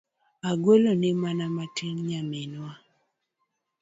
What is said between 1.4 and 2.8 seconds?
matin Nyaminwa.